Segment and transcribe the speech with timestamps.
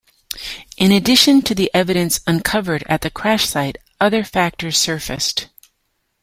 [0.77, 5.49] In addition to the evidence uncovered at the crash site, other factors surfaced.